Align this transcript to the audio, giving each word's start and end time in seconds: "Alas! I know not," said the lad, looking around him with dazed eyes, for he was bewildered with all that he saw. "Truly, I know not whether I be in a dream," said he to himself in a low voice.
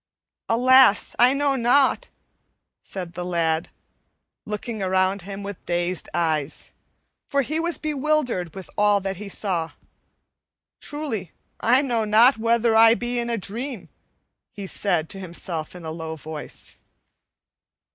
"Alas! 0.49 1.15
I 1.19 1.35
know 1.35 1.55
not," 1.55 2.07
said 2.81 3.13
the 3.13 3.23
lad, 3.23 3.69
looking 4.47 4.81
around 4.81 5.21
him 5.21 5.43
with 5.43 5.63
dazed 5.67 6.09
eyes, 6.11 6.71
for 7.29 7.43
he 7.43 7.59
was 7.59 7.77
bewildered 7.77 8.55
with 8.55 8.67
all 8.79 8.99
that 9.01 9.17
he 9.17 9.29
saw. 9.29 9.73
"Truly, 10.79 11.33
I 11.59 11.83
know 11.83 12.03
not 12.03 12.39
whether 12.39 12.75
I 12.75 12.95
be 12.95 13.19
in 13.19 13.29
a 13.29 13.37
dream," 13.37 13.89
said 14.65 15.03
he 15.05 15.07
to 15.09 15.19
himself 15.19 15.75
in 15.75 15.85
a 15.85 15.91
low 15.91 16.15
voice. 16.15 16.77